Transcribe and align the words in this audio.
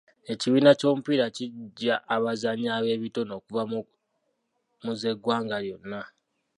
Ekibiina 0.31 0.71
ky'omupiira 0.79 1.25
kiggya 1.35 1.95
abazannyi 2.15 2.67
ab'ebitone 2.77 3.31
okuva 3.39 3.63
mu 4.83 4.91
z'eggwanga 4.99 5.57
lyonna. 5.63 6.01